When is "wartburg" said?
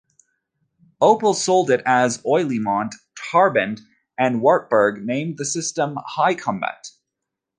4.41-5.05